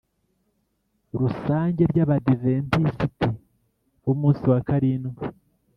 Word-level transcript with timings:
Rusange 1.19 1.83
y 1.97 1.99
Abadiventisiti 2.05 3.27
b 4.03 4.05
Umunsi 4.13 4.43
wa 4.51 4.59
Karindwi 4.67 5.23